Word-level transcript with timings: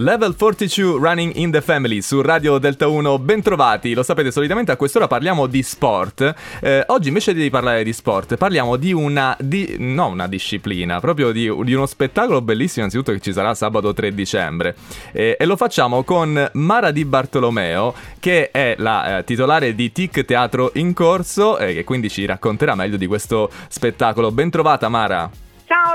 Level 0.00 0.36
42 0.36 0.96
Running 0.96 1.32
in 1.34 1.50
the 1.50 1.60
Family 1.60 2.02
su 2.02 2.20
Radio 2.20 2.58
Delta 2.58 2.86
1, 2.86 3.18
bentrovati. 3.18 3.94
Lo 3.94 4.04
sapete, 4.04 4.30
solitamente 4.30 4.70
a 4.70 4.76
quest'ora 4.76 5.08
parliamo 5.08 5.48
di 5.48 5.60
sport. 5.64 6.34
Eh, 6.60 6.84
oggi 6.86 7.08
invece 7.08 7.34
di 7.34 7.50
parlare 7.50 7.82
di 7.82 7.92
sport, 7.92 8.36
parliamo 8.36 8.76
di 8.76 8.92
una, 8.92 9.36
di, 9.40 9.74
no 9.80 10.06
una 10.06 10.28
disciplina, 10.28 11.00
proprio 11.00 11.32
di, 11.32 11.52
di, 11.64 11.74
uno 11.74 11.86
spettacolo 11.86 12.40
bellissimo, 12.40 12.86
innanzitutto 12.86 13.10
che 13.10 13.18
ci 13.18 13.32
sarà 13.32 13.54
sabato 13.54 13.92
3 13.92 14.14
dicembre. 14.14 14.76
Eh, 15.10 15.36
e 15.36 15.44
lo 15.46 15.56
facciamo 15.56 16.04
con 16.04 16.48
Mara 16.52 16.92
Di 16.92 17.04
Bartolomeo, 17.04 17.92
che 18.20 18.52
è 18.52 18.76
la 18.78 19.18
eh, 19.18 19.24
titolare 19.24 19.74
di 19.74 19.90
TIC 19.90 20.24
Teatro 20.24 20.70
in 20.74 20.92
Corso, 20.92 21.58
e 21.58 21.74
che 21.74 21.82
quindi 21.82 22.08
ci 22.08 22.24
racconterà 22.24 22.76
meglio 22.76 22.98
di 22.98 23.08
questo 23.08 23.50
spettacolo. 23.66 24.30
Bentrovata 24.30 24.88
Mara. 24.88 25.46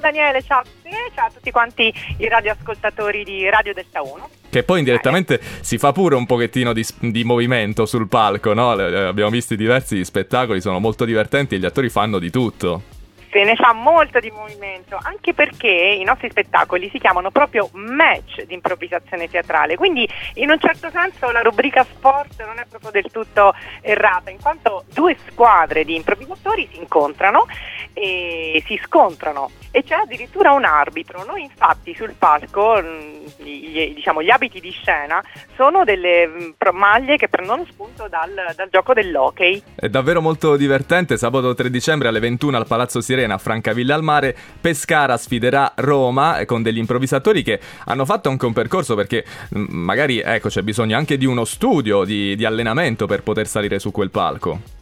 Daniele, 0.00 0.42
ciao 0.42 0.60
a 0.60 0.64
te, 0.82 0.90
ciao 1.14 1.26
a 1.26 1.30
tutti 1.30 1.50
quanti 1.50 1.92
i 2.16 2.28
radioascoltatori 2.28 3.22
di 3.22 3.48
Radio 3.48 3.74
Delta 3.74 4.02
1. 4.02 4.28
Che 4.50 4.62
poi 4.64 4.78
indirettamente 4.80 5.38
eh. 5.38 5.44
si 5.60 5.78
fa 5.78 5.92
pure 5.92 6.16
un 6.16 6.26
pochettino 6.26 6.72
di, 6.72 6.84
di 6.98 7.22
movimento 7.22 7.86
sul 7.86 8.08
palco, 8.08 8.54
no? 8.54 8.70
Abbiamo 8.72 9.30
visto 9.30 9.54
diversi 9.54 10.04
spettacoli, 10.04 10.60
sono 10.60 10.80
molto 10.80 11.04
divertenti 11.04 11.54
e 11.54 11.58
gli 11.58 11.66
attori 11.66 11.88
fanno 11.88 12.18
di 12.18 12.30
tutto 12.30 12.98
se 13.30 13.44
ne 13.44 13.54
fa 13.54 13.72
molto 13.72 14.18
di 14.18 14.30
movimento, 14.30 14.98
anche 15.00 15.34
perché 15.34 15.68
i 15.68 16.04
nostri 16.04 16.28
spettacoli 16.30 16.90
si 16.90 16.98
chiamano 16.98 17.30
proprio 17.30 17.70
match 17.72 18.44
di 18.44 18.54
improvvisazione 18.54 19.28
teatrale, 19.28 19.76
quindi 19.76 20.08
in 20.34 20.50
un 20.50 20.58
certo 20.58 20.90
senso 20.90 21.30
la 21.30 21.40
rubrica 21.40 21.84
sport 21.84 22.44
non 22.44 22.58
è 22.58 22.66
proprio 22.68 22.90
del 22.90 23.10
tutto 23.10 23.54
errata, 23.80 24.30
in 24.30 24.40
quanto 24.40 24.84
due 24.92 25.16
squadre 25.28 25.84
di 25.84 25.94
improvvisatori 25.94 26.68
si 26.72 26.78
incontrano 26.78 27.46
e 27.92 28.62
si 28.66 28.80
scontrano 28.84 29.50
e 29.70 29.84
c'è 29.84 29.94
addirittura 29.94 30.52
un 30.52 30.64
arbitro. 30.64 31.24
Noi 31.24 31.42
infatti 31.42 31.94
sul 31.94 32.14
palco 32.18 32.80
mm, 32.82 33.26
gli, 33.38 33.94
diciamo, 33.94 34.22
gli 34.22 34.30
abiti 34.30 34.60
di 34.60 34.70
scena 34.70 35.22
sono 35.54 35.84
delle 35.84 36.26
mm, 36.26 36.50
maglie 36.72 37.16
che 37.16 37.28
prendono 37.28 37.64
spunto 37.68 38.08
dal, 38.08 38.32
dal 38.56 38.68
gioco 38.70 38.92
dell'hockey. 38.92 39.62
È 39.74 39.88
davvero 39.88 40.20
molto 40.20 40.56
divertente, 40.56 41.16
sabato 41.16 41.54
3 41.54 41.70
dicembre 41.70 42.08
alle 42.08 42.20
21 42.20 42.56
al 42.56 42.66
Palazzo 42.66 43.00
Sirena 43.00 43.34
a 43.34 43.38
Francavilla 43.38 43.94
al 43.94 44.02
Mare, 44.02 44.36
Pescara 44.60 45.16
sfiderà 45.16 45.72
Roma 45.76 46.38
eh, 46.38 46.46
con 46.46 46.62
degli 46.62 46.78
improvvisatori 46.78 47.42
che 47.42 47.60
hanno 47.84 48.04
fatto 48.04 48.28
anche 48.28 48.46
un 48.46 48.52
percorso 48.52 48.94
perché 48.94 49.24
mm, 49.56 49.66
magari 49.68 50.18
ecco, 50.18 50.48
c'è 50.48 50.62
bisogno 50.62 50.96
anche 50.96 51.16
di 51.16 51.26
uno 51.26 51.44
studio, 51.44 52.04
di, 52.04 52.34
di 52.34 52.44
allenamento 52.44 53.06
per 53.06 53.22
poter 53.22 53.46
salire 53.46 53.78
su 53.78 53.92
quel 53.92 54.10
palco. 54.10 54.78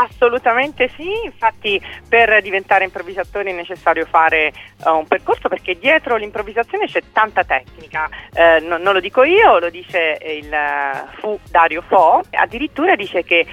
Assolutamente 0.00 0.90
sì, 0.96 1.10
infatti 1.24 1.78
per 2.08 2.40
diventare 2.40 2.84
improvvisatori 2.84 3.50
è 3.50 3.54
necessario 3.54 4.06
fare 4.06 4.50
uh, 4.84 4.92
un 4.92 5.06
percorso 5.06 5.48
perché 5.48 5.78
dietro 5.78 6.16
l'improvvisazione 6.16 6.86
c'è 6.86 7.02
tanta 7.12 7.44
tecnica, 7.44 8.08
uh, 8.32 8.66
no, 8.66 8.78
non 8.78 8.94
lo 8.94 9.00
dico 9.00 9.24
io, 9.24 9.58
lo 9.58 9.68
dice 9.68 10.18
il 10.24 10.50
uh, 10.50 11.18
Fu 11.18 11.38
Dario 11.50 11.82
Fo, 11.82 12.22
addirittura 12.30 12.96
dice 12.96 13.22
che 13.24 13.46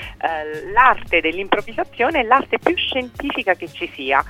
l'arte 0.74 1.20
dell'improvvisazione 1.20 2.22
è 2.22 2.24
l'arte 2.24 2.60
più 2.60 2.76
scientifica 2.76 3.54
che 3.56 3.68
ci 3.68 3.90
sia. 3.94 4.24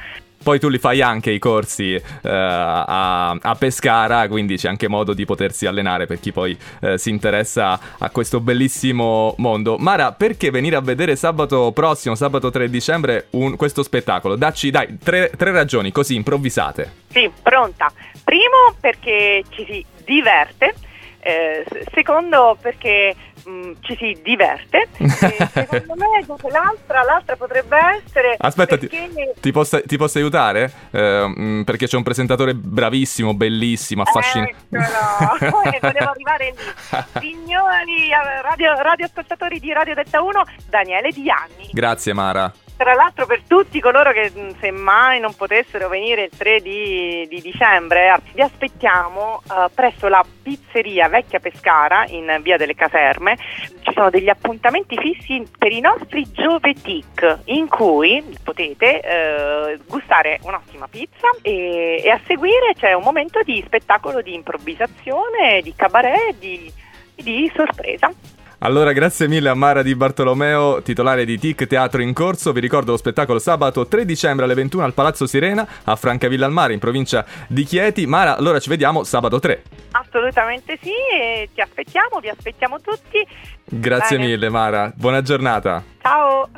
Poi 0.48 0.60
tu 0.60 0.70
li 0.70 0.78
fai 0.78 1.02
anche 1.02 1.30
i 1.30 1.40
corsi 1.40 1.94
uh, 1.94 2.02
a, 2.22 3.32
a, 3.32 3.56
Pescara, 3.56 4.30
quindi 4.30 4.56
c'è 4.56 4.70
anche 4.70 4.88
modo 4.88 5.14
di 5.14 5.26
potersi 5.26 5.66
allenare 5.66 6.06
per 6.06 6.22
chi 6.22 6.32
poi 6.32 6.58
uh, 6.80 6.96
si 6.96 7.10
interessa 7.10 7.78
a 7.98 8.10
questo 8.12 8.40
bellissimo 8.40 9.36
mondo. 9.40 9.76
Mara, 9.78 10.14
perché 10.14 10.50
venire 10.50 10.78
a 10.78 10.80
vedere 10.80 11.18
sabato 11.18 11.74
prossimo, 11.74 12.16
sabato 12.16 12.50
3 12.50 12.70
dicembre, 12.70 13.28
un, 13.32 13.58
questo 13.58 13.84
spettacolo? 13.84 14.38
Dacci, 14.38 14.72
dai, 14.72 14.98
tre, 14.98 15.32
tre 15.36 15.52
ragioni 15.52 15.92
così 15.92 16.16
improvvisate. 16.16 16.94
Sì, 17.10 17.30
pronta. 17.42 17.92
Primo 18.24 18.74
perché 18.80 19.44
ci 19.50 19.66
si 19.70 19.86
diverte. 20.06 20.76
Eh, 21.20 21.66
secondo 21.92 22.58
perché 22.62 23.14
mh, 23.48 23.52
mm, 23.52 23.72
ci 23.80 23.96
si 23.98 24.20
diverte. 24.22 24.88
secondo 25.08 25.96
me 25.96 26.26
l'altra, 26.52 27.04
l'altra 27.04 27.36
potrebbe 27.36 27.78
essere. 27.78 28.36
Aspetta, 28.38 28.78
perché... 28.78 29.10
ti, 29.10 29.40
ti, 29.40 29.52
posso, 29.52 29.82
ti, 29.82 29.98
posso, 29.98 30.18
aiutare? 30.18 30.72
Eh, 30.92 31.28
mh, 31.28 31.42
mm, 31.42 31.62
perché 31.64 31.88
c'è 31.88 31.96
un 31.98 32.04
presentatore 32.04 32.54
bravissimo, 32.54 33.34
bellissimo, 33.34 34.04
affascinante. 34.04 34.56
Eccolo, 34.70 35.60
volevo 35.82 36.10
arrivare 36.10 36.54
lì. 36.54 37.22
Signori 37.22 38.10
radio, 38.42 38.74
radioascoltatori 38.82 39.60
di 39.60 39.72
Radio 39.72 39.96
Delta 39.96 40.22
1, 40.22 40.44
Daniele 40.70 41.12
Dianni. 41.12 41.70
Grazie 41.72 42.14
Mara. 42.14 42.52
Tra 42.78 42.94
l'altro 42.94 43.26
per 43.26 43.42
tutti 43.48 43.80
coloro 43.80 44.12
che 44.12 44.32
semmai 44.60 45.20
non 45.20 45.34
potessero 45.34 45.90
venire 45.90 46.26
il 46.26 46.30
3 46.30 46.62
di, 46.62 47.26
di 47.28 47.42
dicembre, 47.42 48.22
vi 48.36 48.42
aspettiamo 48.42 49.42
uh, 49.48 49.74
presso 49.74 50.08
la 50.08 50.24
pizzeria 50.44 51.10
Vecchia 51.10 51.40
Pescara 51.40 52.06
in 52.10 52.40
via 52.44 52.56
delle 52.56 52.76
Caserme. 52.76 53.36
Ci 53.82 53.92
sono 53.96 54.12
degli 54.12 54.30
appuntamenti 54.30 54.96
fissi 54.96 55.44
per 55.58 55.72
i 55.72 55.80
nostri 55.80 56.32
giovetic 56.32 57.40
in 57.46 57.68
cui 57.68 58.24
potete 58.44 59.02
uh, 59.04 59.84
gustare 59.88 60.38
un'ottima 60.44 60.88
pizza 60.88 61.30
e, 61.42 62.00
e, 62.04 62.10
a 62.12 62.20
seguire 62.28 62.74
c'è 62.78 62.94
un 62.94 63.02
momento 63.02 63.42
di 63.42 63.60
spettacolo 63.66 64.22
di 64.22 64.36
improvvisazione, 64.36 65.62
di 65.64 65.74
cabaret, 65.76 66.36
di, 66.38 66.72
di 67.16 67.52
sorpresa. 67.56 68.12
Allora, 68.60 68.92
grazie 68.92 69.28
mille 69.28 69.50
a 69.50 69.54
Mara 69.54 69.84
Di 69.84 69.94
Bartolomeo, 69.94 70.82
titolare 70.82 71.26
di 71.26 71.38
TIC 71.38 71.68
Teatro 71.68 72.02
in 72.02 72.12
Corso. 72.12 72.52
Vi 72.52 72.60
ricordo 72.60 72.90
lo 72.90 72.98
spettacolo 72.98 73.38
sabato 73.38 73.86
3 73.86 74.04
dicembre 74.04 74.46
alle 74.46 74.56
21 74.56 74.84
al 74.84 74.94
Palazzo 74.94 75.28
Sirena 75.28 75.68
a 75.84 75.96
Francavilla 75.96 76.48
al 76.48 76.52
Mare, 76.52 76.74
in 76.74 76.80
provincia 76.80 77.24
di 77.48 77.64
Chieti. 77.64 78.08
Mara, 78.08 78.36
allora 78.36 78.60
ci 78.60 78.70
vediamo 78.70 79.04
sabato 79.04 79.38
3. 79.38 79.62
Assolutamente 79.92 80.80
sì, 80.82 80.90
e 80.90 81.50
ti 81.54 81.62
aspettiamo, 81.62 82.20
vi 82.20 82.30
aspettiamo 82.30 82.82
tutti. 82.82 83.26
Grazie 83.64 84.18
Bene. 84.18 84.30
mille 84.30 84.50
Mara, 84.50 84.92
buona 84.96 85.22
giornata. 85.22 85.84
Ciao. 86.02 86.50